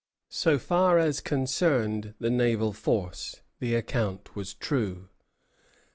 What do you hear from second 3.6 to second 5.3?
account was true.